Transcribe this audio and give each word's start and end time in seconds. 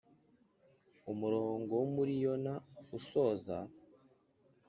Umurongo 1.11 1.71
wo 1.79 1.85
muri 1.95 2.11
Yohana 2.23 2.53
usoza 2.97 3.57